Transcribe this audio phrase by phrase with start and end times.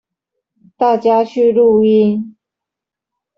[0.77, 2.35] 大家去錄音